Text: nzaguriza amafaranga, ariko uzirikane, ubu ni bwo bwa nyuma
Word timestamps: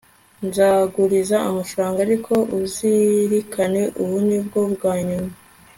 nzaguriza 0.47 1.37
amafaranga, 1.49 1.99
ariko 2.07 2.33
uzirikane, 2.57 3.81
ubu 4.01 4.17
ni 4.27 4.39
bwo 4.45 4.61
bwa 4.73 4.93
nyuma 5.07 5.33